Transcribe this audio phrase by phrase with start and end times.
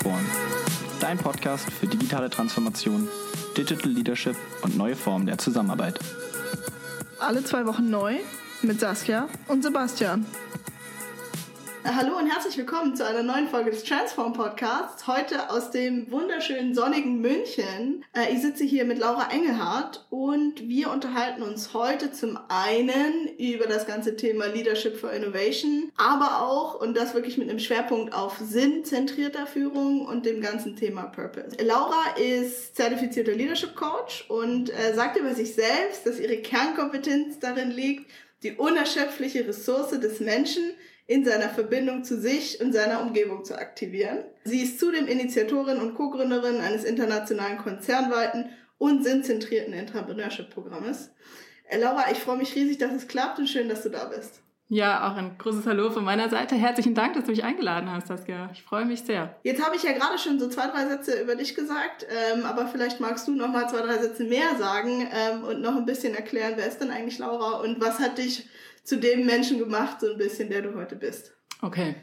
[0.00, 0.24] Transform,
[1.00, 3.06] dein Podcast für digitale Transformation,
[3.54, 5.98] Digital Leadership und neue Formen der Zusammenarbeit.
[7.18, 8.16] Alle zwei Wochen neu
[8.62, 10.24] mit Saskia und Sebastian.
[11.82, 15.06] Hallo und herzlich willkommen zu einer neuen Folge des Transform Podcasts.
[15.06, 18.04] Heute aus dem wunderschönen sonnigen München.
[18.12, 23.66] Äh, ich sitze hier mit Laura Engelhardt und wir unterhalten uns heute zum einen über
[23.66, 28.36] das ganze Thema Leadership for Innovation, aber auch, und das wirklich mit einem Schwerpunkt auf
[28.38, 31.56] sinnzentrierter Führung und dem ganzen Thema Purpose.
[31.62, 37.70] Laura ist zertifizierter Leadership Coach und äh, sagt über sich selbst, dass ihre Kernkompetenz darin
[37.70, 38.10] liegt,
[38.42, 40.62] die unerschöpfliche Ressource des Menschen
[41.10, 44.18] in seiner Verbindung zu sich und seiner Umgebung zu aktivieren.
[44.44, 51.10] Sie ist zudem Initiatorin und Co-Gründerin eines internationalen konzernweiten und sinnzentrierten Entrepreneurship-Programmes.
[51.68, 54.40] Äh, Laura, ich freue mich riesig, dass es klappt und schön, dass du da bist.
[54.68, 56.54] Ja, auch ein großes Hallo von meiner Seite.
[56.54, 58.48] Herzlichen Dank, dass du mich eingeladen hast, Saskia.
[58.52, 59.34] Ich freue mich sehr.
[59.42, 62.68] Jetzt habe ich ja gerade schon so zwei, drei Sätze über dich gesagt, ähm, aber
[62.68, 66.14] vielleicht magst du noch mal zwei, drei Sätze mehr sagen ähm, und noch ein bisschen
[66.14, 68.48] erklären, wer ist denn eigentlich Laura und was hat dich
[68.82, 71.36] zu dem Menschen gemacht, so ein bisschen, der du heute bist?
[71.62, 71.96] Okay.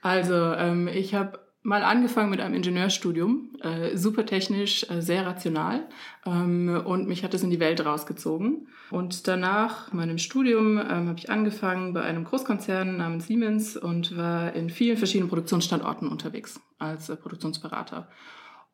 [0.00, 5.86] Also, ähm, ich habe mal angefangen mit einem Ingenieurstudium, äh, super technisch, äh, sehr rational
[6.26, 8.66] ähm, und mich hat es in die Welt rausgezogen.
[8.90, 14.54] Und danach meinem Studium ähm, habe ich angefangen bei einem Großkonzern namens Siemens und war
[14.54, 18.08] in vielen verschiedenen Produktionsstandorten unterwegs als äh, Produktionsberater.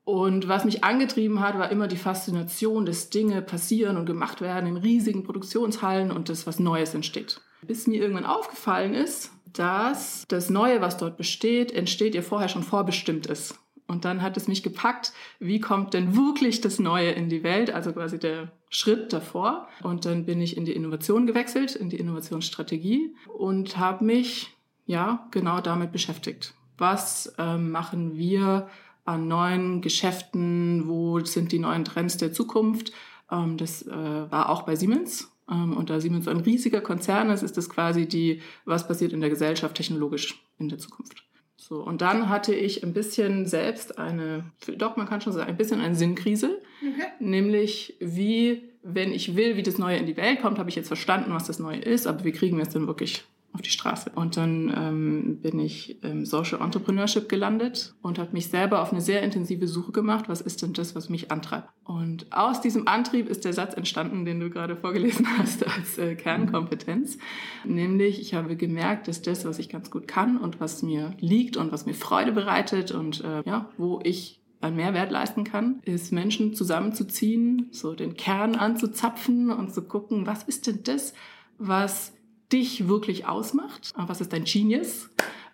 [0.09, 4.67] Und was mich angetrieben hat, war immer die Faszination, dass Dinge passieren und gemacht werden
[4.67, 7.43] in riesigen Produktionshallen und dass was Neues entsteht.
[7.61, 12.63] Bis mir irgendwann aufgefallen ist, dass das Neue, was dort besteht, entsteht, ihr vorher schon
[12.63, 13.59] vorbestimmt ist.
[13.87, 17.71] Und dann hat es mich gepackt, wie kommt denn wirklich das Neue in die Welt,
[17.71, 19.69] also quasi der Schritt davor.
[19.83, 25.29] Und dann bin ich in die Innovation gewechselt, in die Innovationsstrategie und habe mich ja
[25.33, 26.55] genau damit beschäftigt.
[26.79, 28.69] Was ähm, machen wir
[29.09, 32.93] an neuen Geschäften, wo sind die neuen Trends der Zukunft.
[33.31, 35.33] Ähm, das äh, war auch bei Siemens.
[35.51, 39.21] Ähm, und da Siemens ein riesiger Konzern ist, ist das quasi die, was passiert in
[39.21, 41.25] der Gesellschaft technologisch in der Zukunft.
[41.57, 44.45] So, und dann hatte ich ein bisschen selbst eine,
[44.77, 46.61] doch, man kann schon sagen, ein bisschen eine Sinnkrise.
[46.81, 47.09] Okay.
[47.19, 50.89] Nämlich, wie, wenn ich will, wie das Neue in die Welt kommt, habe ich jetzt
[50.89, 53.25] verstanden, was das Neue ist, aber wie kriegen wir es denn wirklich
[53.59, 54.13] auf die Straße.
[54.15, 59.01] Und dann ähm, bin ich im Social Entrepreneurship gelandet und habe mich selber auf eine
[59.01, 61.69] sehr intensive Suche gemacht, was ist denn das, was mich antreibt.
[61.83, 66.15] Und aus diesem Antrieb ist der Satz entstanden, den du gerade vorgelesen hast als äh,
[66.15, 67.19] Kernkompetenz.
[67.65, 71.57] Nämlich, ich habe gemerkt, dass das, was ich ganz gut kann und was mir liegt
[71.57, 76.13] und was mir Freude bereitet und äh, ja, wo ich einen Mehrwert leisten kann, ist
[76.13, 81.13] Menschen zusammenzuziehen, so den Kern anzuzapfen und zu gucken, was ist denn das,
[81.59, 82.13] was
[82.53, 83.93] dich wirklich ausmacht.
[83.97, 85.11] Was ist dein Genius?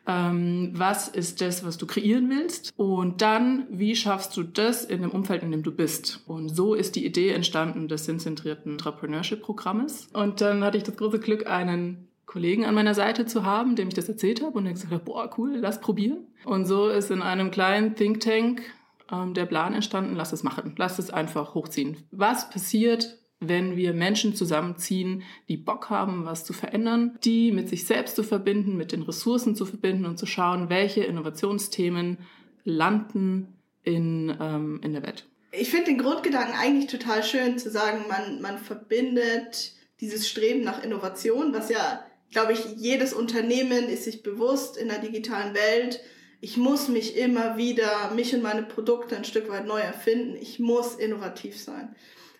[0.06, 2.72] Ähm, was ist das, was du kreieren willst?
[2.76, 6.22] Und dann, wie schaffst du das in dem Umfeld, in dem du bist?
[6.26, 10.08] Und so ist die Idee entstanden des sinnzentrierten Entrepreneurship-Programmes.
[10.12, 13.88] Und dann hatte ich das große Glück, einen Kollegen an meiner Seite zu haben, dem
[13.88, 16.26] ich das erzählt habe und der gesagt hat, boah, cool, lass probieren.
[16.44, 18.62] Und so ist in einem kleinen Think Tank
[19.10, 21.96] ähm, der Plan entstanden, lass es machen, lass es einfach hochziehen.
[22.10, 27.86] Was passiert, wenn wir Menschen zusammenziehen, die Bock haben, was zu verändern, die mit sich
[27.86, 32.18] selbst zu verbinden, mit den Ressourcen zu verbinden und zu schauen, welche Innovationsthemen
[32.64, 35.26] landen in, ähm, in der Welt.
[35.52, 40.82] Ich finde den Grundgedanken eigentlich total schön zu sagen, man, man verbindet dieses Streben nach
[40.82, 46.00] Innovation, was ja, glaube ich, jedes Unternehmen ist sich bewusst in der digitalen Welt.
[46.40, 50.36] Ich muss mich immer wieder, mich und meine Produkte ein Stück weit neu erfinden.
[50.36, 51.94] Ich muss innovativ sein.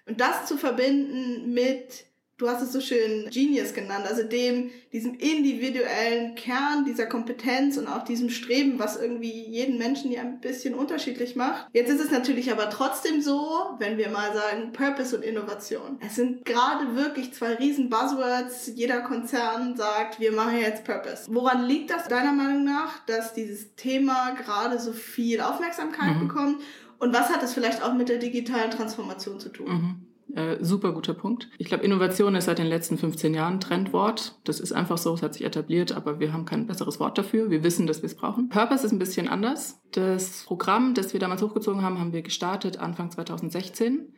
[0.06, 2.06] Und das zu verbinden mit,
[2.36, 7.86] du hast es so schön Genius genannt, also dem, diesem individuellen Kern dieser Kompetenz und
[7.86, 11.68] auch diesem Streben, was irgendwie jeden Menschen ja ein bisschen unterschiedlich macht.
[11.72, 15.98] Jetzt ist es natürlich aber trotzdem so, wenn wir mal sagen Purpose und Innovation.
[16.04, 18.72] Es sind gerade wirklich zwei riesen Buzzwords.
[18.74, 21.26] Jeder Konzern sagt, wir machen jetzt Purpose.
[21.28, 26.28] Woran liegt das deiner Meinung nach, dass dieses Thema gerade so viel Aufmerksamkeit mhm.
[26.28, 26.62] bekommt?
[26.98, 29.66] Und was hat es vielleicht auch mit der digitalen Transformation zu tun?
[29.68, 30.06] Mhm.
[30.34, 31.48] Äh, super guter Punkt.
[31.58, 34.40] Ich glaube, Innovation ist seit den letzten 15 Jahren Trendwort.
[34.44, 37.50] Das ist einfach so, es hat sich etabliert, aber wir haben kein besseres Wort dafür.
[37.50, 38.48] Wir wissen, dass wir es brauchen.
[38.48, 39.80] Purpose ist ein bisschen anders.
[39.92, 44.12] Das Programm, das wir damals hochgezogen haben, haben wir gestartet Anfang 2016.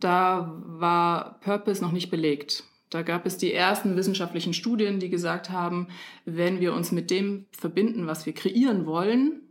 [0.00, 2.64] Da war Purpose noch nicht belegt.
[2.88, 5.88] Da gab es die ersten wissenschaftlichen Studien, die gesagt haben,
[6.24, 9.47] wenn wir uns mit dem verbinden, was wir kreieren wollen,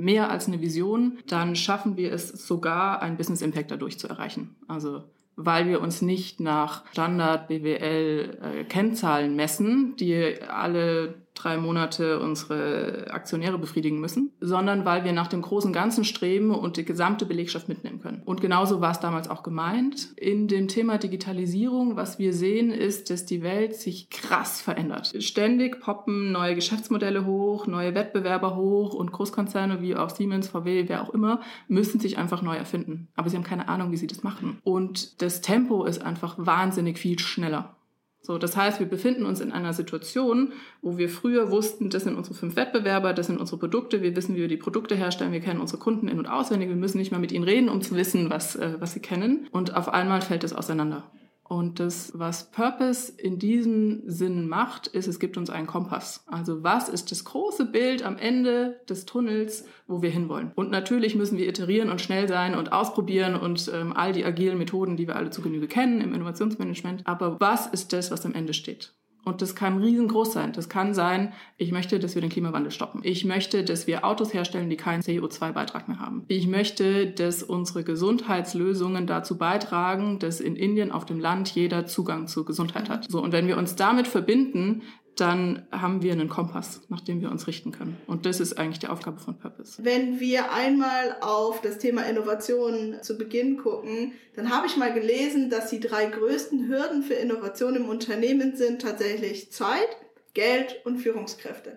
[0.00, 4.56] mehr als eine Vision, dann schaffen wir es sogar, einen Business Impact dadurch zu erreichen.
[4.68, 5.04] Also
[5.36, 13.06] weil wir uns nicht nach Standard BWL äh, Kennzahlen messen, die alle drei Monate unsere
[13.10, 17.68] Aktionäre befriedigen müssen, sondern weil wir nach dem großen Ganzen streben und die gesamte Belegschaft
[17.68, 18.22] mitnehmen können.
[18.24, 20.08] Und genauso war es damals auch gemeint.
[20.16, 25.12] In dem Thema Digitalisierung, was wir sehen, ist, dass die Welt sich krass verändert.
[25.18, 31.02] Ständig poppen neue Geschäftsmodelle hoch, neue Wettbewerber hoch und Großkonzerne wie auch Siemens, VW, wer
[31.02, 33.08] auch immer, müssen sich einfach neu erfinden.
[33.16, 34.58] Aber sie haben keine Ahnung, wie sie das machen.
[34.62, 37.76] Und das Tempo ist einfach wahnsinnig viel schneller.
[38.22, 40.52] So, das heißt, wir befinden uns in einer Situation,
[40.82, 44.36] wo wir früher wussten, das sind unsere fünf Wettbewerber, das sind unsere Produkte, wir wissen,
[44.36, 47.12] wie wir die Produkte herstellen, wir kennen unsere Kunden in- und auswendig, wir müssen nicht
[47.12, 49.48] mal mit ihnen reden, um zu wissen, was, äh, was sie kennen.
[49.52, 51.10] Und auf einmal fällt es auseinander.
[51.50, 56.22] Und das, was Purpose in diesem Sinn macht, ist, es gibt uns einen Kompass.
[56.28, 60.52] Also was ist das große Bild am Ende des Tunnels, wo wir hinwollen?
[60.54, 64.58] Und natürlich müssen wir iterieren und schnell sein und ausprobieren und ähm, all die agilen
[64.58, 67.04] Methoden, die wir alle zu Genüge kennen im Innovationsmanagement.
[67.04, 68.94] Aber was ist das, was am Ende steht?
[69.24, 70.52] Und das kann riesengroß sein.
[70.52, 73.00] Das kann sein, ich möchte, dass wir den Klimawandel stoppen.
[73.04, 76.24] Ich möchte, dass wir Autos herstellen, die keinen CO2-Beitrag mehr haben.
[76.28, 82.28] Ich möchte, dass unsere Gesundheitslösungen dazu beitragen, dass in Indien auf dem Land jeder Zugang
[82.28, 83.10] zur Gesundheit hat.
[83.10, 84.82] So, und wenn wir uns damit verbinden,
[85.16, 87.96] dann haben wir einen Kompass, nach dem wir uns richten können.
[88.06, 89.84] Und das ist eigentlich die Aufgabe von Purpose.
[89.84, 95.50] Wenn wir einmal auf das Thema Innovation zu Beginn gucken, dann habe ich mal gelesen,
[95.50, 99.88] dass die drei größten Hürden für Innovation im Unternehmen sind tatsächlich Zeit,
[100.34, 101.76] Geld und Führungskräfte.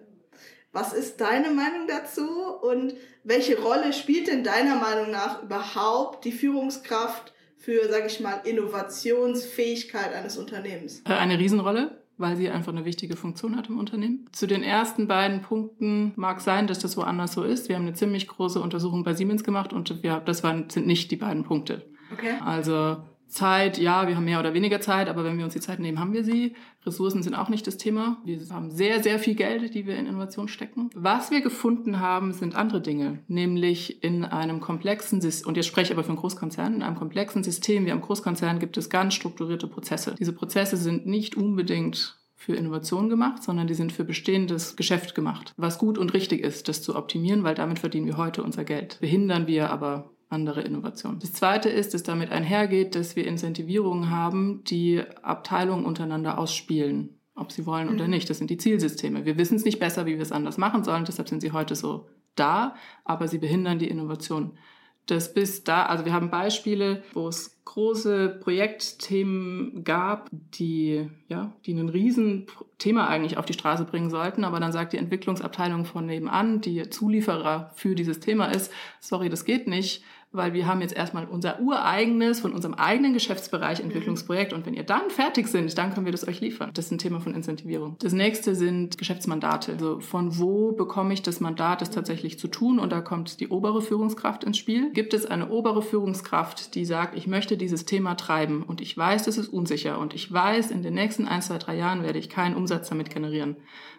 [0.71, 2.27] Was ist deine Meinung dazu
[2.61, 8.41] und welche Rolle spielt denn deiner Meinung nach überhaupt die Führungskraft für, sage ich mal,
[8.43, 11.01] Innovationsfähigkeit eines Unternehmens?
[11.05, 14.25] Eine Riesenrolle weil sie einfach eine wichtige Funktion hat im Unternehmen.
[14.31, 17.67] Zu den ersten beiden Punkten mag sein, dass das woanders so ist.
[17.69, 21.11] Wir haben eine ziemlich große Untersuchung bei Siemens gemacht und wir, das waren, sind nicht
[21.11, 21.85] die beiden Punkte.
[22.13, 22.35] Okay.
[22.43, 22.97] Also
[23.33, 25.99] Zeit, ja, wir haben mehr oder weniger Zeit, aber wenn wir uns die Zeit nehmen,
[25.99, 26.55] haben wir sie.
[26.85, 28.17] Ressourcen sind auch nicht das Thema.
[28.23, 30.89] Wir haben sehr, sehr viel Geld, die wir in Innovation stecken.
[30.93, 35.87] Was wir gefunden haben, sind andere Dinge, nämlich in einem komplexen System, und jetzt spreche
[35.87, 39.13] ich aber für einen Großkonzern, in einem komplexen System wie am Großkonzern gibt es ganz
[39.13, 40.15] strukturierte Prozesse.
[40.19, 45.53] Diese Prozesse sind nicht unbedingt für Innovation gemacht, sondern die sind für bestehendes Geschäft gemacht.
[45.55, 48.97] Was gut und richtig ist, das zu optimieren, weil damit verdienen wir heute unser Geld.
[48.99, 51.19] Behindern wir aber andere Innovationen.
[51.19, 57.51] Das zweite ist, dass damit einhergeht, dass wir Incentivierungen haben, die Abteilungen untereinander ausspielen, ob
[57.51, 58.29] sie wollen oder nicht.
[58.29, 59.25] Das sind die Zielsysteme.
[59.25, 61.75] Wir wissen es nicht besser, wie wir es anders machen sollen, deshalb sind sie heute
[61.75, 62.75] so da,
[63.05, 64.57] aber sie behindern die Innovation.
[65.05, 71.73] Das bis da, also wir haben Beispiele, wo es große Projektthemen gab, die, ja, die
[71.73, 76.61] ein Riesenthema eigentlich auf die Straße bringen sollten, aber dann sagt die Entwicklungsabteilung von nebenan,
[76.61, 78.71] die Zulieferer für dieses Thema ist,
[79.01, 80.03] sorry, das geht nicht,
[80.33, 83.85] weil wir haben jetzt erstmal unser ureigenes, von unserem eigenen Geschäftsbereich mhm.
[83.85, 86.71] Entwicklungsprojekt und wenn ihr dann fertig sind, dann können wir das euch liefern.
[86.73, 87.95] Das ist ein Thema von Incentivierung.
[87.99, 89.73] Das nächste sind Geschäftsmandate.
[89.73, 93.47] Also von wo bekomme ich das Mandat, das tatsächlich zu tun und da kommt die
[93.47, 94.91] obere Führungskraft ins Spiel.
[94.91, 99.23] Gibt es eine obere Führungskraft, die sagt, ich möchte dieses Thema treiben und ich weiß,
[99.23, 102.29] das ist unsicher und ich weiß, in den nächsten ein, zwei, drei Jahren werde ich
[102.29, 103.55] keinen Umsatz damit generieren.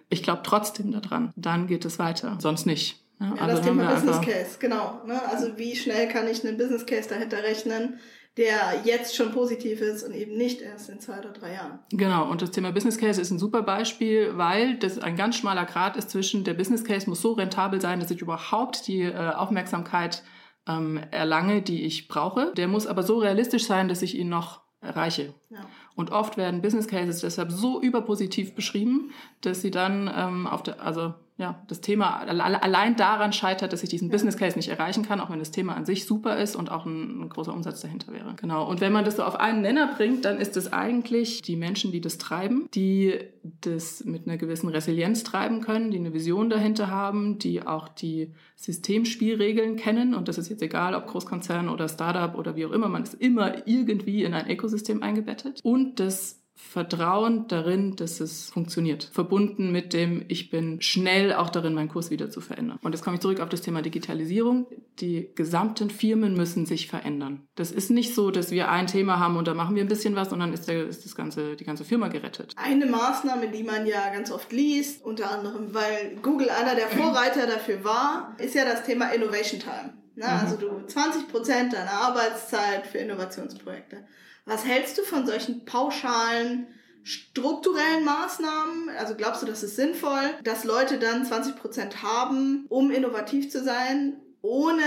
[0.08, 1.32] Ich glaube trotzdem daran.
[1.37, 2.37] Dann geht es weiter.
[2.40, 3.03] Sonst nicht.
[3.31, 5.00] Ja, ja also das Thema Business Case, genau.
[5.06, 5.21] Ne?
[5.29, 7.99] Also wie schnell kann ich einen Business Case dahinter rechnen,
[8.37, 11.79] der jetzt schon positiv ist und eben nicht erst in zwei oder drei Jahren.
[11.91, 15.64] Genau, und das Thema Business Case ist ein super Beispiel, weil das ein ganz schmaler
[15.64, 19.14] Grad ist zwischen der Business Case muss so rentabel sein, dass ich überhaupt die äh,
[19.14, 20.25] Aufmerksamkeit
[20.66, 22.52] ähm, erlange, die ich brauche.
[22.57, 25.35] Der muss aber so realistisch sein, dass ich ihn noch erreiche.
[25.50, 25.61] Ja.
[25.95, 29.12] Und oft werden Business Cases deshalb so überpositiv beschrieben,
[29.43, 33.88] dass sie dann ähm, auf der, also ja, das Thema allein daran scheitert, dass ich
[33.88, 34.12] diesen ja.
[34.12, 36.87] Business Case nicht erreichen kann, auch wenn das Thema an sich super ist und auch
[36.87, 38.35] ein, ein, großer Umsatz dahinter wäre.
[38.37, 38.69] Genau.
[38.69, 41.91] Und wenn man das so auf einen Nenner bringt, dann ist es eigentlich die Menschen,
[41.91, 46.88] die das treiben, die das mit einer gewissen Resilienz treiben können, die eine Vision dahinter
[46.88, 50.14] haben, die auch die Systemspielregeln kennen.
[50.14, 53.14] Und das ist jetzt egal, ob Großkonzern oder Startup oder wie auch immer, man ist
[53.14, 55.59] immer irgendwie in ein Ökosystem eingebettet.
[55.64, 59.11] Und das Vertrauen darin, dass es funktioniert.
[59.12, 62.78] Verbunden mit dem, ich bin schnell auch darin, meinen Kurs wieder zu verändern.
[62.82, 64.66] Und jetzt komme ich zurück auf das Thema Digitalisierung.
[65.00, 67.49] Die gesamten Firmen müssen sich verändern.
[67.56, 70.14] Das ist nicht so, dass wir ein Thema haben und da machen wir ein bisschen
[70.14, 72.54] was und dann ist, der, ist das ganze, die ganze Firma gerettet.
[72.56, 77.49] Eine Maßnahme, die man ja ganz oft liest, unter anderem, weil Google einer der Vorreiter
[77.49, 79.94] dafür war, ist ja das Thema Innovation Time.
[80.14, 80.25] Ne?
[80.25, 80.40] Mhm.
[80.40, 84.04] Also du 20 Prozent deiner Arbeitszeit für Innovationsprojekte.
[84.46, 86.66] Was hältst du von solchen pauschalen,
[87.02, 88.90] strukturellen Maßnahmen?
[88.98, 93.62] Also glaubst du, das ist sinnvoll, dass Leute dann 20 Prozent haben, um innovativ zu
[93.62, 94.82] sein, ohne,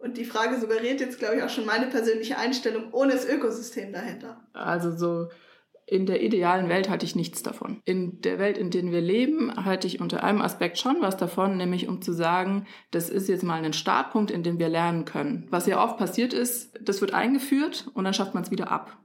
[0.00, 3.92] und die Frage suggeriert jetzt, glaube ich, auch schon meine persönliche Einstellung, ohne das Ökosystem
[3.92, 4.42] dahinter?
[4.52, 5.28] Also so
[5.90, 7.80] In der idealen Welt halte ich nichts davon.
[7.84, 11.56] In der Welt, in der wir leben, halte ich unter einem Aspekt schon was davon,
[11.56, 15.48] nämlich um zu sagen, das ist jetzt mal ein Startpunkt, in dem wir lernen können.
[15.50, 18.98] Was ja oft passiert ist, das wird eingeführt und dann schafft man es wieder ab.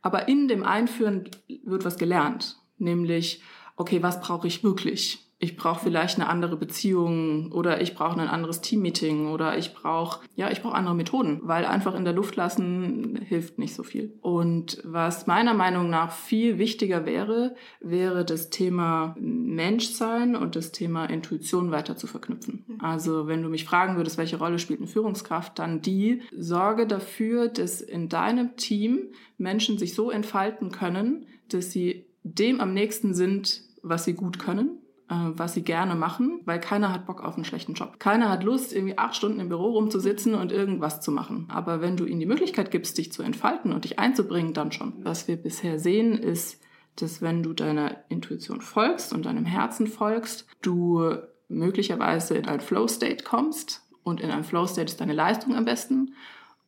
[0.00, 1.30] Aber in dem Einführen
[1.64, 3.40] wird was gelernt, nämlich,
[3.76, 5.21] okay, was brauche ich wirklich?
[5.42, 10.24] Ich brauche vielleicht eine andere Beziehung oder ich brauche ein anderes Teammeeting oder ich brauche
[10.36, 14.16] ja ich brauche andere Methoden, weil einfach in der Luft lassen hilft nicht so viel.
[14.20, 21.06] Und was meiner Meinung nach viel wichtiger wäre, wäre das Thema Menschsein und das Thema
[21.06, 22.64] Intuition weiter zu verknüpfen.
[22.78, 27.48] Also wenn du mich fragen würdest, welche Rolle spielt eine Führungskraft, dann die sorge dafür,
[27.48, 29.08] dass in deinem Team
[29.38, 34.71] Menschen sich so entfalten können, dass sie dem am nächsten sind, was sie gut können
[35.34, 37.98] was sie gerne machen, weil keiner hat Bock auf einen schlechten Job.
[37.98, 41.46] Keiner hat Lust, irgendwie acht Stunden im Büro rumzusitzen und irgendwas zu machen.
[41.48, 44.94] Aber wenn du ihnen die Möglichkeit gibst, dich zu entfalten und dich einzubringen, dann schon.
[45.04, 46.60] Was wir bisher sehen, ist,
[46.96, 51.16] dass wenn du deiner Intuition folgst und deinem Herzen folgst, du
[51.48, 56.14] möglicherweise in einen Flow-State kommst und in einem Flow-State ist deine Leistung am besten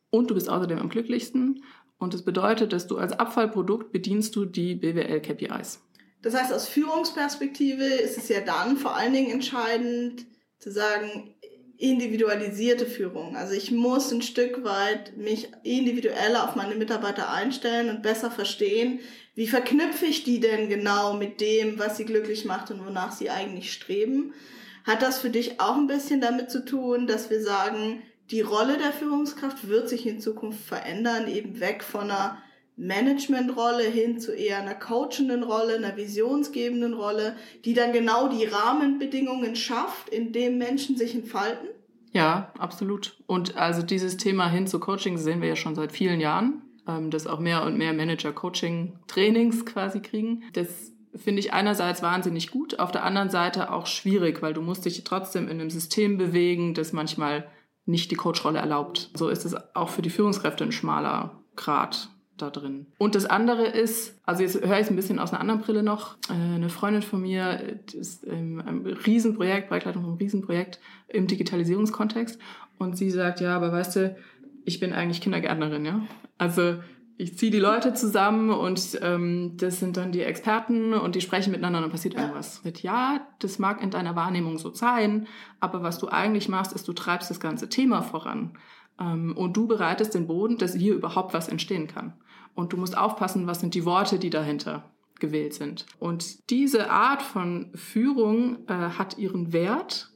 [0.09, 1.63] und du bist außerdem am glücklichsten.
[1.97, 5.81] Und das bedeutet, dass du als Abfallprodukt bedienst du die BWL-KPIs.
[6.25, 10.25] Das heißt, aus Führungsperspektive ist es ja dann vor allen Dingen entscheidend
[10.57, 11.35] zu sagen,
[11.77, 13.37] individualisierte Führung.
[13.37, 19.01] Also ich muss ein Stück weit mich individueller auf meine Mitarbeiter einstellen und besser verstehen,
[19.35, 23.29] wie verknüpfe ich die denn genau mit dem, was sie glücklich macht und wonach sie
[23.29, 24.33] eigentlich streben.
[24.83, 28.01] Hat das für dich auch ein bisschen damit zu tun, dass wir sagen,
[28.31, 32.41] die Rolle der Führungskraft wird sich in Zukunft verändern, eben weg von einer
[32.77, 39.55] Managementrolle hin zu eher einer coachenden Rolle, einer visionsgebenden Rolle, die dann genau die Rahmenbedingungen
[39.55, 41.69] schafft, in dem Menschen sich entfalten?
[42.11, 43.17] Ja, absolut.
[43.27, 47.11] Und also dieses Thema hin zu Coaching sehen wir ja schon seit vielen Jahren, ähm,
[47.11, 50.43] dass auch mehr und mehr Manager Coaching-Trainings quasi kriegen.
[50.53, 54.85] Das finde ich einerseits wahnsinnig gut, auf der anderen Seite auch schwierig, weil du musst
[54.85, 57.49] dich trotzdem in einem System bewegen, das manchmal
[57.85, 59.11] nicht die Coachrolle erlaubt.
[59.13, 62.87] So ist es auch für die Führungskräfte ein schmaler Grad da drin.
[62.97, 65.83] Und das andere ist, also jetzt höre ich es ein bisschen aus einer anderen Brille
[65.83, 71.27] noch, äh, eine Freundin von mir ist in einem Riesenprojekt, Projektleitung von einem Riesenprojekt im
[71.27, 72.39] Digitalisierungskontext
[72.77, 74.15] und sie sagt, ja, aber weißt du,
[74.65, 76.01] ich bin eigentlich Kindergärtnerin, ja.
[76.37, 76.75] Also
[77.17, 81.51] ich ziehe die Leute zusammen und ähm, das sind dann die Experten und die sprechen
[81.51, 82.63] miteinander und passiert irgendwas.
[82.65, 85.27] Mit ja, das mag in deiner Wahrnehmung so sein,
[85.61, 88.57] aber was du eigentlich machst, ist, du treibst das ganze Thema voran.
[88.99, 92.13] Ähm, und du bereitest den Boden, dass hier überhaupt was entstehen kann.
[92.55, 95.85] Und du musst aufpassen, was sind die Worte, die dahinter gewählt sind.
[95.99, 100.11] Und diese Art von Führung äh, hat ihren Wert.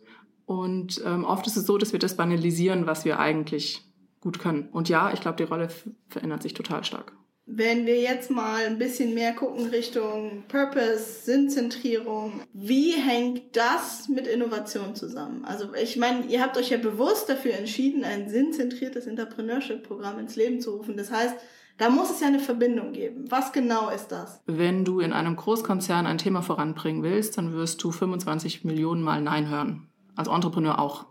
[0.46, 3.84] Und ähm, oft ist es so, dass wir das banalisieren, was wir eigentlich
[4.22, 4.69] gut können.
[4.72, 5.69] Und ja, ich glaube, die Rolle
[6.08, 7.13] verändert sich total stark.
[7.51, 14.27] Wenn wir jetzt mal ein bisschen mehr gucken Richtung Purpose, Sinnzentrierung, wie hängt das mit
[14.27, 15.43] Innovation zusammen?
[15.46, 20.62] Also ich meine, ihr habt euch ja bewusst dafür entschieden, ein sinnzentriertes Entrepreneurship-Programm ins Leben
[20.62, 20.96] zu rufen.
[20.96, 21.38] Das heißt,
[21.79, 23.25] da muss es ja eine Verbindung geben.
[23.29, 24.41] Was genau ist das?
[24.45, 29.21] Wenn du in einem Großkonzern ein Thema voranbringen willst, dann wirst du 25 Millionen Mal
[29.21, 29.88] Nein hören.
[30.15, 31.05] Als Entrepreneur auch.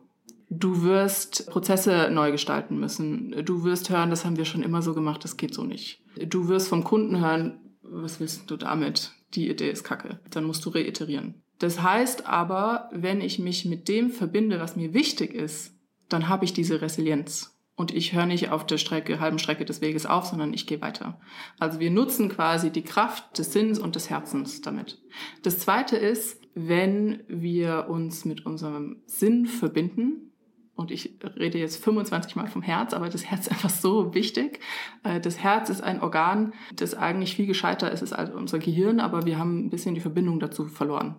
[0.51, 3.35] Du wirst Prozesse neu gestalten müssen.
[3.45, 6.03] Du wirst hören, das haben wir schon immer so gemacht, das geht so nicht.
[6.17, 9.13] Du wirst vom Kunden hören, was willst du damit?
[9.35, 10.21] Die Idee ist kacke.
[10.31, 11.43] Dann musst du reiterieren.
[11.59, 15.75] Das heißt aber, wenn ich mich mit dem verbinde, was mir wichtig ist,
[16.09, 17.58] dann habe ich diese Resilienz.
[17.79, 20.81] Und ich höre nicht auf der Strecke, halben Strecke des Weges auf, sondern ich gehe
[20.81, 21.21] weiter.
[21.61, 24.99] Also wir nutzen quasi die Kraft des Sinns und des Herzens damit.
[25.45, 30.33] Das zweite ist, wenn wir uns mit unserem Sinn verbinden,
[30.75, 34.59] und ich rede jetzt 25 Mal vom Herz, aber das Herz ist einfach so wichtig.
[35.05, 39.25] Äh, das Herz ist ein Organ, das eigentlich viel gescheiter ist als unser Gehirn, aber
[39.25, 41.15] wir haben ein bisschen die Verbindung dazu verloren.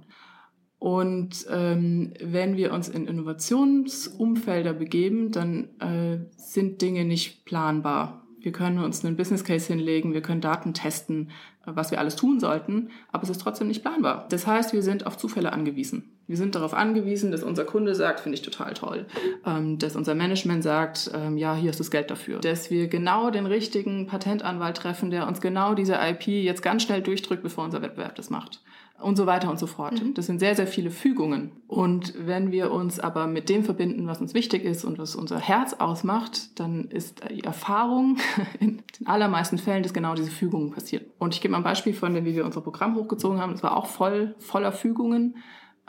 [0.79, 8.25] Und ähm, wenn wir uns in Innovationsumfelder begeben, dann äh, sind Dinge nicht planbar.
[8.39, 11.31] Wir können uns einen Business Case hinlegen, wir können Daten testen,
[11.76, 14.26] was wir alles tun sollten, aber es ist trotzdem nicht planbar.
[14.30, 16.16] Das heißt, wir sind auf Zufälle angewiesen.
[16.28, 19.08] Wir sind darauf angewiesen, dass unser Kunde sagt, finde ich total toll,
[19.46, 23.32] ähm, dass unser Management sagt, ähm, ja, hier ist das Geld dafür, dass wir genau
[23.32, 27.82] den richtigen Patentanwalt treffen, der uns genau diese IP jetzt ganz schnell durchdrückt, bevor unser
[27.82, 28.62] Wettbewerb das macht
[29.02, 30.04] und so weiter und so fort.
[30.04, 30.14] Mhm.
[30.14, 31.52] Das sind sehr, sehr viele Fügungen.
[31.68, 35.40] Und wenn wir uns aber mit dem verbinden, was uns wichtig ist und was unser
[35.40, 38.18] Herz ausmacht, dann ist die Erfahrung
[38.60, 41.06] in den allermeisten Fällen, dass genau diese Fügungen passieren.
[41.18, 43.54] Und ich gebe mal ein Beispiel von dem, wie wir unser Programm hochgezogen haben.
[43.54, 45.36] Das war auch voll, voller Fügungen.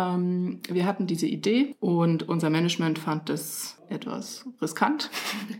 [0.00, 5.10] Ähm, wir hatten diese Idee und unser Management fand das etwas riskant,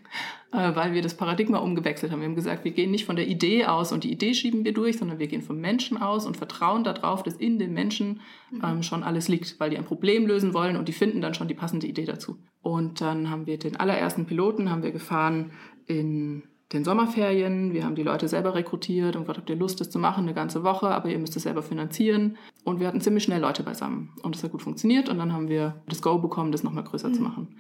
[0.53, 2.21] äh, weil wir das Paradigma umgewechselt haben.
[2.21, 4.73] Wir haben gesagt, wir gehen nicht von der Idee aus und die Idee schieben wir
[4.73, 8.63] durch, sondern wir gehen vom Menschen aus und vertrauen darauf, dass in dem Menschen mhm.
[8.65, 11.49] ähm, schon alles liegt, weil die ein Problem lösen wollen und die finden dann schon
[11.49, 12.39] die passende Idee dazu.
[12.63, 15.53] Und dann haben wir den allerersten Piloten haben wir gefahren
[15.87, 17.73] in den Sommerferien.
[17.73, 20.35] Wir haben die Leute selber rekrutiert und gesagt, habt ihr Lust, das zu machen, eine
[20.35, 22.37] ganze Woche, aber ihr müsst es selber finanzieren.
[22.65, 24.11] Und wir hatten ziemlich schnell Leute beisammen.
[24.23, 25.09] Und das hat gut funktioniert.
[25.09, 27.15] Und dann haben wir das Go bekommen, das nochmal größer mhm.
[27.15, 27.57] zu machen.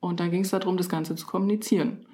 [0.00, 2.06] Und dann ging es darum, das Ganze zu kommunizieren.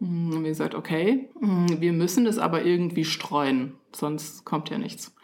[0.00, 5.14] Und wir gesagt, okay, wir müssen das aber irgendwie streuen, sonst kommt ja nichts.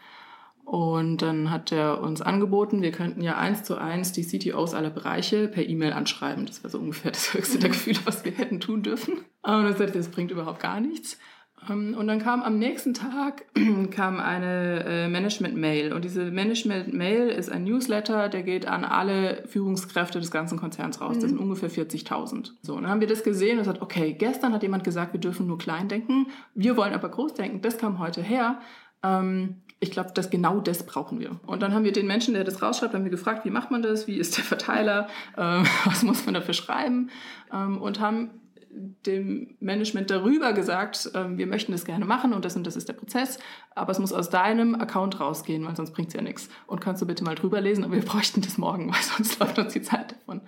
[0.69, 4.91] Und dann hat er uns angeboten, wir könnten ja eins zu eins die CTOs aller
[4.91, 6.45] Bereiche per E-Mail anschreiben.
[6.45, 9.13] Das war so ungefähr das höchste der Gefühle, was wir hätten tun dürfen.
[9.41, 11.17] Und er sagte, das bringt überhaupt gar nichts.
[11.67, 13.45] Ähm, und dann kam am nächsten Tag
[13.89, 15.91] kam eine äh, Management-Mail.
[15.91, 21.15] Und diese Management-Mail ist ein Newsletter, der geht an alle Führungskräfte des ganzen Konzerns raus.
[21.15, 21.21] Mhm.
[21.21, 22.51] Das sind ungefähr 40.000.
[22.61, 25.19] So, und dann haben wir das gesehen und gesagt, okay, gestern hat jemand gesagt, wir
[25.19, 26.27] dürfen nur klein denken.
[26.53, 27.61] Wir wollen aber groß denken.
[27.61, 28.59] Das kam heute her.
[29.01, 31.39] Ähm, ich glaube, dass genau das brauchen wir.
[31.45, 33.81] Und dann haben wir den Menschen, der das rausschreibt, haben wir gefragt, wie macht man
[33.81, 35.07] das, wie ist der Verteiler,
[35.37, 37.09] ähm, was muss man dafür schreiben
[37.53, 38.31] ähm, und haben
[38.71, 42.87] dem Management darüber gesagt, ähm, wir möchten das gerne machen und das und das ist
[42.87, 43.39] der Prozess,
[43.73, 46.49] aber es muss aus deinem Account rausgehen, weil sonst bringt es ja nichts.
[46.67, 49.57] Und kannst du bitte mal drüber lesen, aber wir bräuchten das morgen, weil sonst läuft
[49.57, 50.41] uns die Zeit davon.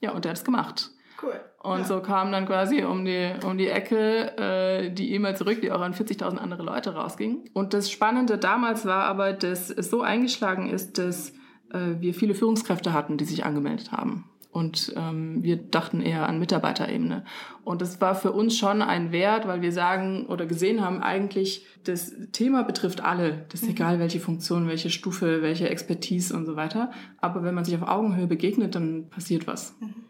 [0.00, 0.90] Ja, und der hat es gemacht.
[1.24, 1.40] Cool.
[1.62, 1.84] Und ja.
[1.84, 5.80] so kam dann quasi um die, um die Ecke äh, die E-Mail zurück, die auch
[5.80, 7.48] an 40.000 andere Leute rausging.
[7.54, 11.30] Und das Spannende damals war aber, dass es so eingeschlagen ist, dass
[11.72, 14.28] äh, wir viele Führungskräfte hatten, die sich angemeldet haben.
[14.50, 17.24] Und ähm, wir dachten eher an Mitarbeiterebene.
[17.64, 21.66] Und das war für uns schon ein Wert, weil wir sagen oder gesehen haben, eigentlich
[21.82, 23.46] das Thema betrifft alle.
[23.48, 23.74] Das ist mhm.
[23.74, 26.92] egal, welche Funktion, welche Stufe, welche Expertise und so weiter.
[27.20, 29.74] Aber wenn man sich auf Augenhöhe begegnet, dann passiert was.
[29.80, 30.04] Mhm.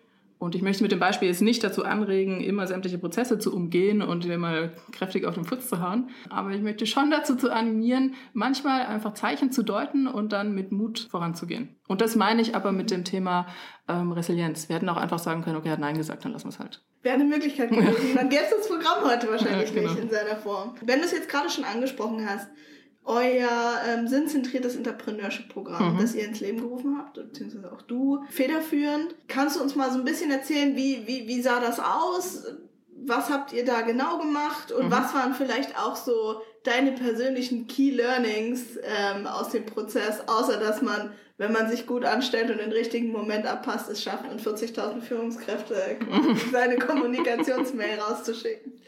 [0.44, 4.02] Und ich möchte mit dem Beispiel jetzt nicht dazu anregen, immer sämtliche Prozesse zu umgehen
[4.02, 6.10] und dir mal kräftig auf den Fuß zu hauen.
[6.28, 10.70] Aber ich möchte schon dazu zu animieren, manchmal einfach Zeichen zu deuten und dann mit
[10.70, 11.76] Mut voranzugehen.
[11.88, 13.46] Und das meine ich aber mit dem Thema
[13.88, 14.68] ähm, Resilienz.
[14.68, 16.58] Wir hätten auch einfach sagen können, okay, er hat Nein gesagt, dann lassen wir es
[16.58, 16.82] halt.
[17.02, 17.94] Wäre eine Möglichkeit gewesen.
[18.14, 19.92] Dann gäbe es das Programm heute wahrscheinlich ja, genau.
[19.92, 20.74] nicht in seiner Form.
[20.84, 22.48] Wenn du es jetzt gerade schon angesprochen hast,
[23.04, 26.00] euer ähm, sinnzentriertes Entrepreneurship-Programm, mhm.
[26.00, 29.14] das ihr ins Leben gerufen habt, beziehungsweise auch du, federführend.
[29.28, 32.44] Kannst du uns mal so ein bisschen erzählen, wie, wie, wie sah das aus?
[33.06, 34.72] Was habt ihr da genau gemacht?
[34.72, 34.90] Und mhm.
[34.90, 40.80] was waren vielleicht auch so deine persönlichen Key Learnings ähm, aus dem Prozess, außer dass
[40.80, 45.02] man, wenn man sich gut anstellt und den richtigen Moment abpasst, es schafft, an 40.000
[45.02, 45.76] Führungskräfte
[46.52, 48.80] seine Kommunikationsmail rauszuschicken?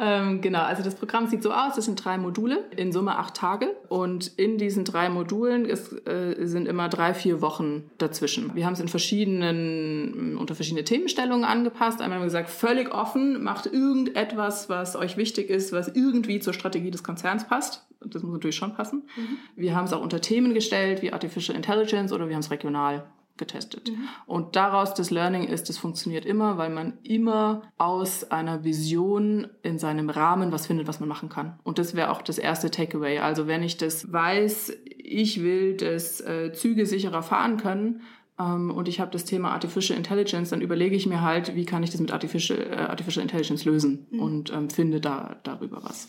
[0.00, 3.34] Ähm, genau, also das Programm sieht so aus, es sind drei Module, in Summe acht
[3.34, 3.76] Tage.
[3.88, 8.54] Und in diesen drei Modulen ist, äh, sind immer drei, vier Wochen dazwischen.
[8.54, 12.00] Wir haben es in verschiedenen, unter verschiedene Themenstellungen angepasst.
[12.00, 16.54] Einmal haben wir gesagt, völlig offen, macht irgendetwas, was euch wichtig ist, was irgendwie zur
[16.54, 17.84] Strategie des Konzerns passt.
[18.00, 19.02] Das muss natürlich schon passen.
[19.16, 19.38] Mhm.
[19.56, 23.04] Wir haben es auch unter Themen gestellt, wie Artificial Intelligence oder wir haben es regional
[23.38, 23.90] getestet.
[23.90, 24.08] Mhm.
[24.26, 29.78] Und daraus das Learning ist, es funktioniert immer, weil man immer aus einer Vision in
[29.78, 31.58] seinem Rahmen was findet, was man machen kann.
[31.64, 33.18] Und das wäre auch das erste Takeaway.
[33.18, 38.02] Also wenn ich das weiß, ich will, dass äh, Züge sicherer fahren können,
[38.38, 41.82] ähm, und ich habe das Thema Artificial Intelligence, dann überlege ich mir halt, wie kann
[41.82, 44.20] ich das mit Artificial, äh, Artificial Intelligence lösen mhm.
[44.20, 46.08] und ähm, finde da darüber was.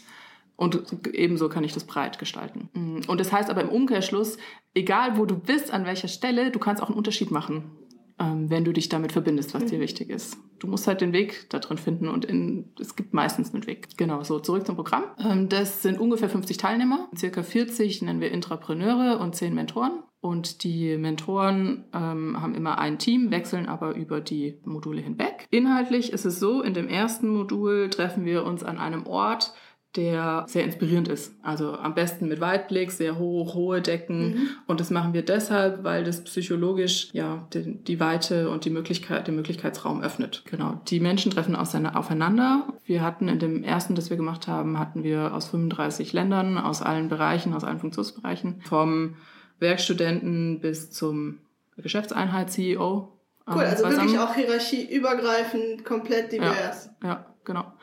[0.59, 2.67] Und ebenso kann ich das breit gestalten.
[2.73, 3.09] Mm.
[3.09, 4.37] Und das heißt aber im Umkehrschluss,
[4.73, 7.71] egal wo du bist, an welcher Stelle, du kannst auch einen Unterschied machen,
[8.19, 9.67] ähm, wenn du dich damit verbindest, was mhm.
[9.67, 10.37] dir wichtig ist.
[10.59, 13.87] Du musst halt den Weg da drin finden und in, es gibt meistens einen Weg.
[13.95, 15.05] Genau, so zurück zum Programm.
[15.17, 20.03] Ähm, das sind ungefähr 50 Teilnehmer, circa 40 nennen wir Intrapreneure und 10 Mentoren.
[20.19, 25.47] Und die Mentoren ähm, haben immer ein Team, wechseln aber über die Module hinweg.
[25.49, 29.53] Inhaltlich ist es so, in dem ersten Modul treffen wir uns an einem Ort,
[29.95, 31.33] der sehr inspirierend ist.
[31.41, 34.29] Also am besten mit Weitblick, sehr hoch, hohe Decken.
[34.29, 34.49] Mhm.
[34.67, 39.27] Und das machen wir deshalb, weil das psychologisch ja die, die Weite und die Möglichkeit,
[39.27, 40.43] den Möglichkeitsraum öffnet.
[40.45, 40.79] Genau.
[40.87, 42.71] Die Menschen treffen aufeinander.
[42.85, 46.83] Wir hatten in dem ersten, das wir gemacht haben, hatten wir aus 35 Ländern, aus
[46.83, 49.15] allen Bereichen, aus allen Funktionsbereichen, vom
[49.57, 51.39] Werkstudenten bis zum
[51.77, 53.15] Geschäftseinheit-CEO.
[53.47, 56.91] Cool, also wirklich auch hierarchieübergreifend, komplett divers.
[57.01, 57.73] Ja, ja genau.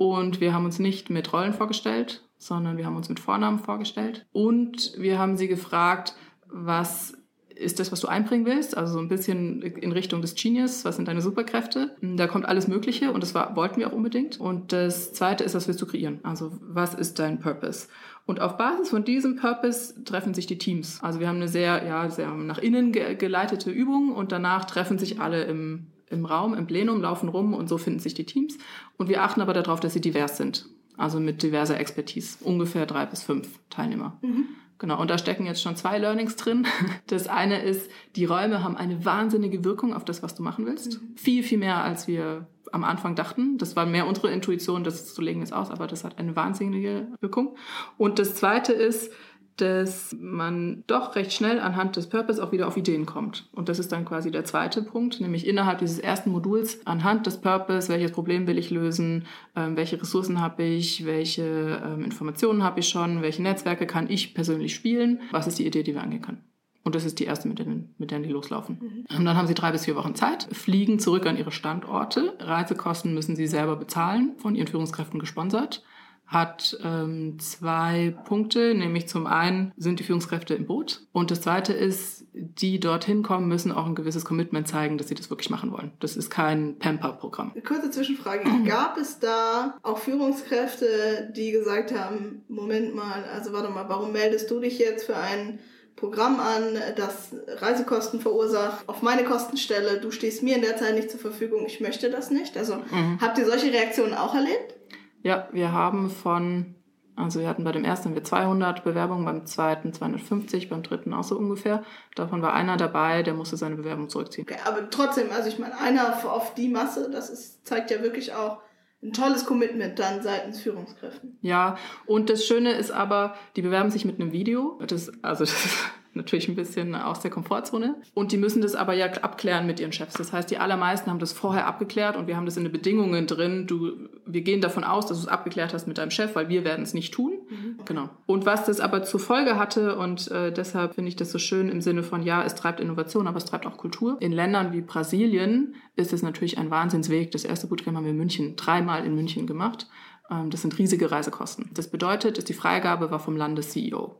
[0.00, 4.24] Und wir haben uns nicht mit Rollen vorgestellt, sondern wir haben uns mit Vornamen vorgestellt.
[4.32, 6.14] Und wir haben sie gefragt,
[6.48, 7.18] was
[7.54, 8.78] ist das, was du einbringen willst?
[8.78, 10.86] Also so ein bisschen in Richtung des Genius.
[10.86, 11.94] Was sind deine Superkräfte?
[12.00, 14.40] Da kommt alles Mögliche und das war, wollten wir auch unbedingt.
[14.40, 16.20] Und das zweite ist, was willst du kreieren?
[16.22, 17.88] Also was ist dein Purpose?
[18.24, 20.98] Und auf Basis von diesem Purpose treffen sich die Teams.
[21.02, 24.98] Also wir haben eine sehr, ja, sehr nach innen ge geleitete Übung und danach treffen
[24.98, 28.58] sich alle im, im Raum, im Plenum, laufen rum und so finden sich die Teams.
[28.96, 30.66] Und wir achten aber darauf, dass sie divers sind.
[30.96, 32.38] Also mit diverser Expertise.
[32.42, 34.18] Ungefähr drei bis fünf Teilnehmer.
[34.20, 34.48] Mhm.
[34.78, 36.66] Genau, und da stecken jetzt schon zwei Learnings drin.
[37.06, 41.00] Das eine ist, die Räume haben eine wahnsinnige Wirkung auf das, was du machen willst.
[41.00, 41.16] Mhm.
[41.16, 43.58] Viel, viel mehr, als wir am Anfang dachten.
[43.58, 47.08] Das war mehr unsere Intuition, das zu legen ist aus, aber das hat eine wahnsinnige
[47.20, 47.56] Wirkung.
[47.98, 49.12] Und das zweite ist,
[49.56, 53.48] dass man doch recht schnell anhand des Purpose auch wieder auf Ideen kommt.
[53.52, 57.40] Und das ist dann quasi der zweite Punkt, nämlich innerhalb dieses ersten Moduls anhand des
[57.40, 62.80] Purpose, welches Problem will ich lösen, ähm, welche Ressourcen habe ich, welche ähm, Informationen habe
[62.80, 66.22] ich schon, welche Netzwerke kann ich persönlich spielen, was ist die Idee, die wir angehen
[66.22, 66.44] können.
[66.82, 68.78] Und das ist die erste, mit der, mit der die loslaufen.
[68.80, 69.18] Mhm.
[69.18, 72.34] Und dann haben sie drei bis vier Wochen Zeit, fliegen zurück an ihre Standorte.
[72.38, 75.82] Reisekosten müssen sie selber bezahlen, von ihren Führungskräften gesponsert
[76.30, 81.72] hat ähm, zwei Punkte, nämlich zum einen sind die Führungskräfte im Boot und das zweite
[81.72, 85.72] ist, die dorthin kommen, müssen auch ein gewisses Commitment zeigen, dass sie das wirklich machen
[85.72, 85.90] wollen.
[85.98, 87.52] Das ist kein Pamper-Programm.
[87.66, 88.44] Kurze Zwischenfrage.
[88.64, 94.48] Gab es da auch Führungskräfte, die gesagt haben, Moment mal, also warte mal, warum meldest
[94.52, 95.58] du dich jetzt für ein
[95.96, 101.10] Programm an, das Reisekosten verursacht, auf meine Kostenstelle, du stehst mir in der Zeit nicht
[101.10, 102.56] zur Verfügung, ich möchte das nicht.
[102.56, 103.18] Also mhm.
[103.20, 104.76] habt ihr solche Reaktionen auch erlebt?
[105.22, 106.74] Ja, wir haben von,
[107.16, 111.12] also wir hatten bei dem ersten haben wir 200 Bewerbungen, beim zweiten 250, beim dritten
[111.12, 111.82] auch so ungefähr.
[112.14, 114.46] Davon war einer dabei, der musste seine Bewerbung zurückziehen.
[114.48, 118.34] Okay, aber trotzdem, also ich meine, einer auf die Masse, das ist, zeigt ja wirklich
[118.34, 118.60] auch,
[119.02, 121.38] ein tolles Commitment dann seitens Führungskräften.
[121.40, 124.78] Ja, und das Schöne ist aber, die bewerben sich mit einem Video.
[124.86, 125.76] Das, also das
[126.14, 127.96] natürlich ein bisschen aus der Komfortzone.
[128.14, 130.14] Und die müssen das aber ja abklären mit ihren Chefs.
[130.14, 133.26] Das heißt, die allermeisten haben das vorher abgeklärt und wir haben das in den Bedingungen
[133.26, 133.66] drin.
[133.66, 136.64] Du, wir gehen davon aus, dass du es abgeklärt hast mit deinem Chef, weil wir
[136.64, 137.32] werden es nicht tun.
[137.48, 137.76] Mhm.
[137.84, 138.10] Genau.
[138.26, 141.68] Und was das aber zur Folge hatte, und äh, deshalb finde ich das so schön
[141.68, 144.16] im Sinne von, ja, es treibt Innovation, aber es treibt auch Kultur.
[144.20, 147.30] In Ländern wie Brasilien ist es natürlich ein Wahnsinnsweg.
[147.30, 149.86] Das erste Bootcamp haben wir in München, dreimal in München gemacht.
[150.30, 151.70] Ähm, das sind riesige Reisekosten.
[151.74, 154.19] Das bedeutet, dass die Freigabe war vom Landes-CEO.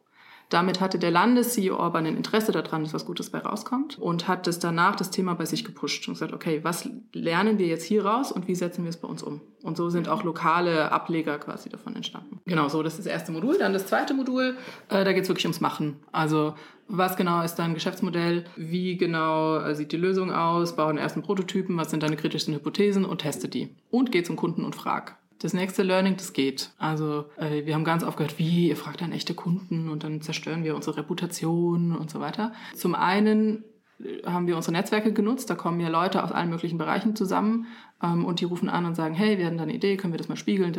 [0.50, 4.48] Damit hatte der Landes-CEO Orban ein Interesse daran, dass was Gutes bei rauskommt und hat
[4.48, 8.04] das danach das Thema bei sich gepusht und gesagt, okay, was lernen wir jetzt hier
[8.04, 9.40] raus und wie setzen wir es bei uns um?
[9.62, 12.40] Und so sind auch lokale Ableger quasi davon entstanden.
[12.46, 13.58] Genau, so, das ist das erste Modul.
[13.58, 14.56] Dann das zweite Modul,
[14.88, 15.96] äh, da geht es wirklich ums Machen.
[16.10, 16.54] Also
[16.88, 18.44] was genau ist dein Geschäftsmodell?
[18.56, 20.74] Wie genau äh, sieht die Lösung aus?
[20.74, 23.76] Baue den ersten Prototypen, was sind deine kritischen Hypothesen und teste die.
[23.90, 25.19] Und geh zum Kunden und frag.
[25.40, 26.70] Das nächste Learning, das geht.
[26.78, 30.20] Also äh, wir haben ganz oft gehört, wie, ihr fragt dann echte Kunden und dann
[30.20, 32.52] zerstören wir unsere Reputation und so weiter.
[32.74, 33.64] Zum einen
[33.98, 37.66] äh, haben wir unsere Netzwerke genutzt, da kommen ja Leute aus allen möglichen Bereichen zusammen
[38.02, 40.18] ähm, und die rufen an und sagen, hey, wir hatten da eine Idee, können wir
[40.18, 40.74] das mal spiegeln?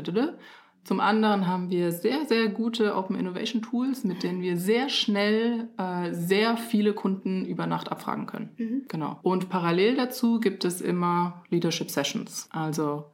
[0.83, 5.69] Zum anderen haben wir sehr, sehr gute Open Innovation Tools, mit denen wir sehr schnell
[5.77, 8.49] äh, sehr viele Kunden über Nacht abfragen können.
[8.57, 8.85] Mhm.
[8.87, 9.19] Genau.
[9.21, 12.49] Und parallel dazu gibt es immer Leadership Sessions.
[12.51, 13.05] Also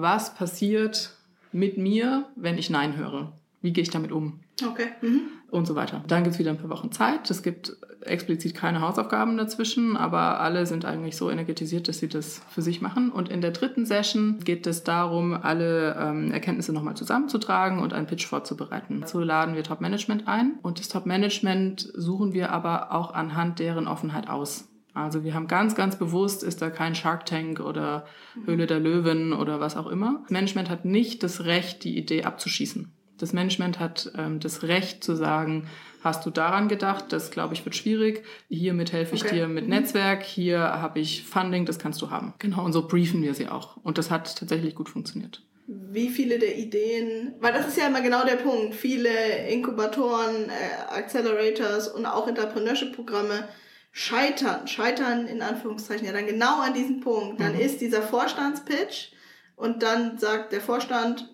[0.00, 1.16] was passiert
[1.52, 3.32] mit mir, wenn ich Nein höre?
[3.60, 4.40] Wie gehe ich damit um?
[4.66, 4.88] Okay.
[5.02, 5.22] Mhm.
[5.50, 6.04] Und so weiter.
[6.06, 7.28] Dann gibt es wieder ein paar Wochen Zeit.
[7.28, 12.40] Es gibt explizit keine Hausaufgaben dazwischen, aber alle sind eigentlich so energetisiert, dass sie das
[12.48, 13.10] für sich machen.
[13.10, 18.06] Und in der dritten Session geht es darum, alle ähm, Erkenntnisse nochmal zusammenzutragen und einen
[18.06, 19.02] Pitch vorzubereiten.
[19.06, 23.58] So laden wir Top Management ein und das Top Management suchen wir aber auch anhand
[23.58, 24.68] deren Offenheit aus.
[24.94, 28.06] Also wir haben ganz, ganz bewusst, ist da kein Shark Tank oder
[28.44, 30.20] Höhle der Löwen oder was auch immer.
[30.22, 32.92] Das Management hat nicht das Recht, die Idee abzuschießen.
[33.18, 35.66] Das Management hat ähm, das Recht zu sagen,
[36.02, 39.36] hast du daran gedacht, das glaube ich wird schwierig, hiermit helfe ich okay.
[39.36, 39.70] dir mit mhm.
[39.70, 42.34] Netzwerk, hier habe ich Funding, das kannst du haben.
[42.38, 43.76] Genau, und so briefen wir sie auch.
[43.76, 48.00] Und das hat tatsächlich gut funktioniert wie viele der Ideen, weil das ist ja immer
[48.00, 49.10] genau der Punkt, viele
[49.48, 53.44] Inkubatoren, äh, Accelerators und auch Entrepreneurship-Programme
[53.92, 57.40] scheitern, scheitern in Anführungszeichen ja dann genau an diesem Punkt.
[57.40, 57.60] Dann mhm.
[57.60, 59.12] ist dieser Vorstandspitch
[59.56, 61.28] und dann sagt der Vorstand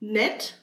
[0.00, 0.60] nett,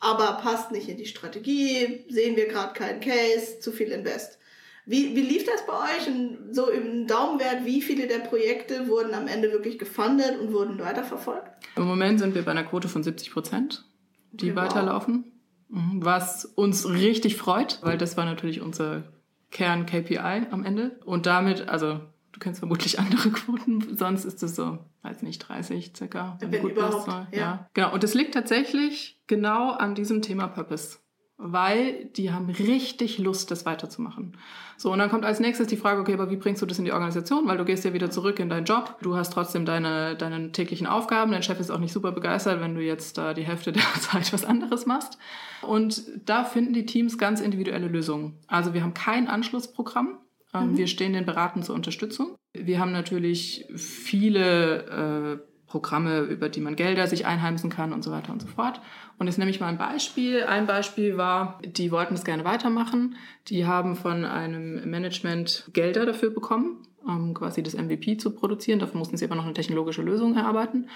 [0.00, 4.38] aber passt nicht in die Strategie, sehen wir gerade keinen Case, zu viel Invest.
[4.84, 6.08] Wie, wie lief das bei euch?
[6.08, 10.80] Und so im Daumenwert, wie viele der Projekte wurden am Ende wirklich gefundet und wurden
[10.80, 11.46] weiterverfolgt?
[11.76, 13.84] Im Moment sind wir bei einer Quote von 70 Prozent,
[14.32, 15.40] die okay, weiterlaufen.
[15.68, 16.04] Mhm.
[16.04, 19.04] Was uns richtig freut, weil das war natürlich unser
[19.52, 20.98] Kern-KPI am Ende.
[21.04, 22.00] Und damit, also
[22.32, 26.36] du kennst vermutlich andere Quoten, sonst ist es so, weiß nicht, 30 circa.
[26.40, 27.38] Wenn, wenn gut überhaupt, ja.
[27.38, 27.70] ja.
[27.74, 30.98] Genau, und es liegt tatsächlich genau an diesem Thema Purpose.
[31.42, 34.36] Weil die haben richtig Lust, das weiterzumachen.
[34.76, 36.84] So, und dann kommt als nächstes die Frage, okay, aber wie bringst du das in
[36.84, 37.46] die Organisation?
[37.46, 40.86] Weil du gehst ja wieder zurück in deinen Job, du hast trotzdem deine, deine täglichen
[40.86, 43.82] Aufgaben, dein Chef ist auch nicht super begeistert, wenn du jetzt da die Hälfte der
[44.00, 45.18] Zeit was anderes machst.
[45.62, 48.38] Und da finden die Teams ganz individuelle Lösungen.
[48.46, 50.18] Also wir haben kein Anschlussprogramm,
[50.54, 50.76] ähm, mhm.
[50.76, 52.36] wir stehen den Beraten zur Unterstützung.
[52.52, 58.10] Wir haben natürlich viele äh, Programme, über die man Gelder sich einheimsen kann und so
[58.10, 58.82] weiter und so fort.
[59.18, 60.42] Und jetzt nehme ich mal ein Beispiel.
[60.42, 63.16] Ein Beispiel war, die wollten es gerne weitermachen.
[63.48, 68.80] Die haben von einem Management Gelder dafür bekommen, um quasi das MVP zu produzieren.
[68.80, 70.90] Dafür mussten sie aber noch eine technologische Lösung erarbeiten.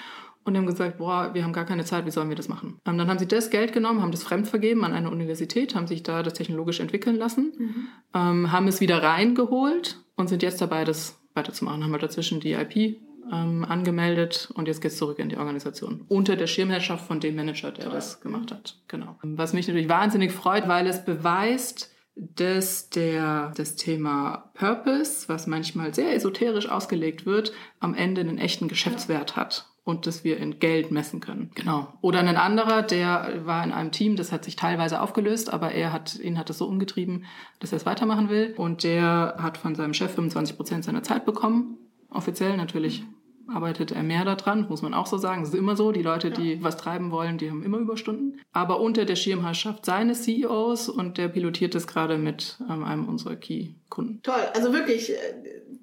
[0.45, 2.79] Und die haben gesagt, boah, wir haben gar keine Zeit, wie sollen wir das machen?
[2.85, 5.87] Und dann haben sie das Geld genommen, haben das fremd vergeben an eine Universität, haben
[5.87, 7.89] sich da das technologisch entwickeln lassen, mhm.
[8.13, 11.83] ähm, haben es wieder reingeholt und sind jetzt dabei, das weiterzumachen.
[11.83, 12.99] Haben wir halt dazwischen die IP
[13.33, 16.05] ähm, angemeldet und jetzt geht's zurück in die Organisation.
[16.09, 18.77] Unter der Schirmherrschaft von dem Manager, der das gemacht hat.
[18.89, 19.17] Genau.
[19.23, 25.95] Was mich natürlich wahnsinnig freut, weil es beweist, dass der, das Thema Purpose, was manchmal
[25.95, 30.91] sehr esoterisch ausgelegt wird, am Ende einen echten Geschäftswert hat und dass wir in Geld
[30.91, 31.51] messen können.
[31.55, 31.93] Genau.
[32.01, 35.93] Oder ein anderer, der war in einem Team, das hat sich teilweise aufgelöst, aber er
[35.93, 37.25] hat, ihn hat es so umgetrieben,
[37.61, 38.55] dass er es weitermachen will.
[38.57, 41.77] Und der hat von seinem Chef 25 Prozent seiner Zeit bekommen.
[42.11, 43.05] Offiziell natürlich
[43.49, 45.43] arbeitet er mehr daran, muss man auch so sagen.
[45.43, 46.63] Es ist immer so, die Leute, die ja.
[46.63, 48.41] was treiben wollen, die haben immer Überstunden.
[48.53, 53.37] Aber unter der Schirmherrschaft seines CEOs und der pilotiert es gerade mit ähm, einem unserer
[53.37, 54.21] Key-Kunden.
[54.23, 55.17] Toll, also wirklich äh,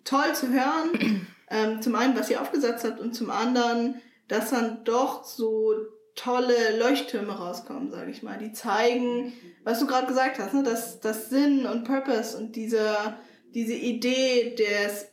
[0.04, 1.26] toll zu hören.
[1.49, 3.95] ähm, zum einen, was ihr aufgesetzt habt und zum anderen,
[4.28, 5.73] dass dann doch so
[6.15, 8.38] tolle Leuchttürme rauskommen, sage ich mal.
[8.38, 10.63] Die zeigen, was du gerade gesagt hast, ne?
[10.63, 13.15] dass das Sinn und Purpose und diese,
[13.54, 15.08] diese Idee des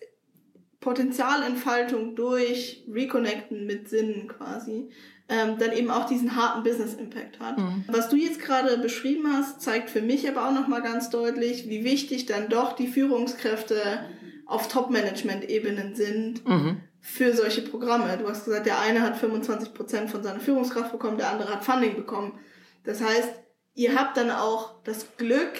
[0.80, 4.90] Potenzialentfaltung durch Reconnecten mit Sinnen quasi,
[5.28, 7.58] ähm, dann eben auch diesen harten Business Impact hat.
[7.58, 7.84] Mhm.
[7.86, 11.84] Was du jetzt gerade beschrieben hast, zeigt für mich aber auch nochmal ganz deutlich, wie
[11.84, 14.00] wichtig dann doch die Führungskräfte
[14.46, 16.80] auf Top-Management-Ebenen sind mhm.
[17.00, 18.18] für solche Programme.
[18.18, 21.64] Du hast gesagt, der eine hat 25 Prozent von seiner Führungskraft bekommen, der andere hat
[21.64, 22.38] Funding bekommen.
[22.82, 23.30] Das heißt,
[23.74, 25.52] ihr habt dann auch das Glück,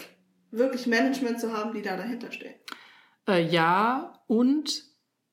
[0.50, 2.54] wirklich Management zu haben, die da dahinter stehen.
[3.28, 4.89] Äh, ja, und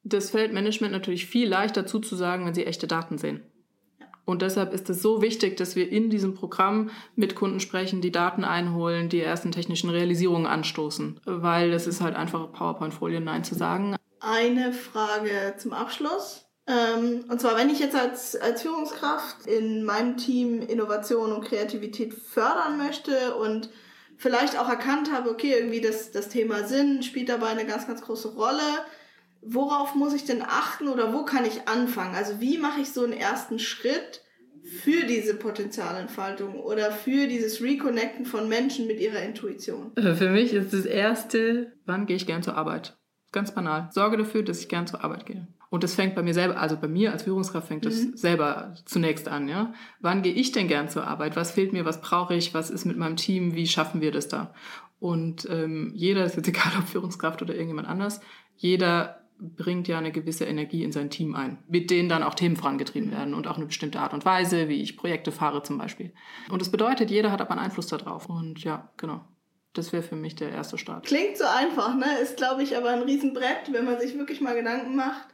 [0.09, 3.41] das fällt Management natürlich viel leichter zuzusagen, wenn sie echte Daten sehen.
[4.25, 8.11] Und deshalb ist es so wichtig, dass wir in diesem Programm mit Kunden sprechen, die
[8.11, 11.21] Daten einholen, die ersten technischen Realisierungen anstoßen.
[11.23, 13.95] Weil es ist halt einfach PowerPoint-Folien Nein zu sagen.
[14.19, 16.45] Eine Frage zum Abschluss.
[16.67, 22.13] Ähm, und zwar, wenn ich jetzt als, als Führungskraft in meinem Team Innovation und Kreativität
[22.13, 23.69] fördern möchte und
[24.17, 28.01] vielleicht auch erkannt habe, okay, irgendwie das, das Thema Sinn spielt dabei eine ganz, ganz
[28.01, 28.83] große Rolle
[29.41, 32.15] worauf muss ich denn achten oder wo kann ich anfangen?
[32.15, 34.21] Also wie mache ich so einen ersten Schritt
[34.63, 39.95] für diese Potenzialentfaltung oder für dieses Reconnecten von Menschen mit ihrer Intuition?
[39.95, 42.97] Äh, für mich ist das Erste, wann gehe ich gern zur Arbeit?
[43.31, 43.89] Ganz banal.
[43.91, 45.47] Sorge dafür, dass ich gern zur Arbeit gehe.
[45.69, 48.17] Und das fängt bei mir selber, also bei mir als Führungskraft fängt das mhm.
[48.17, 49.73] selber zunächst an, ja.
[49.99, 51.35] Wann gehe ich denn gern zur Arbeit?
[51.35, 51.83] Was fehlt mir?
[51.83, 52.53] Was brauche ich?
[52.53, 53.53] Was ist mit meinem Team?
[53.53, 54.53] Wie schaffen wir das da?
[54.99, 58.21] Und ähm, jeder, ist jetzt egal ob Führungskraft oder irgendjemand anders,
[58.55, 62.55] jeder bringt ja eine gewisse Energie in sein Team ein, mit denen dann auch Themen
[62.55, 66.13] vorangetrieben werden und auch eine bestimmte Art und Weise, wie ich Projekte fahre zum Beispiel.
[66.49, 68.29] Und das bedeutet, jeder hat aber einen Einfluss darauf.
[68.29, 69.25] Und ja, genau.
[69.73, 71.05] Das wäre für mich der erste Start.
[71.05, 72.17] Klingt so einfach, ne?
[72.21, 75.27] Ist, glaube ich, aber ein Riesenbrett, wenn man sich wirklich mal Gedanken macht,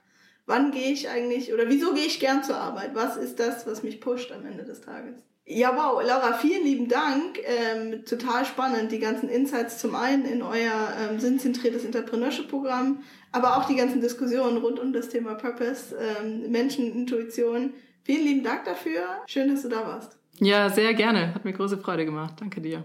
[0.46, 2.94] wann gehe ich eigentlich oder wieso gehe ich gern zur Arbeit?
[2.94, 5.16] Was ist das, was mich pusht am Ende des Tages?
[5.46, 7.38] Ja, wow, Laura, vielen lieben Dank.
[7.44, 13.04] Ähm, total spannend, die ganzen Insights zum einen in euer ähm, sinnzentriertes Entrepreneurship-Programm,
[13.34, 17.74] aber auch die ganzen Diskussionen rund um das Thema Purpose, ähm, Menschenintuition.
[18.04, 19.22] Vielen lieben Dank dafür.
[19.28, 20.18] Schön, dass du da warst.
[20.40, 21.36] Ja, sehr gerne.
[21.36, 22.36] Hat mir große Freude gemacht.
[22.40, 22.84] Danke dir.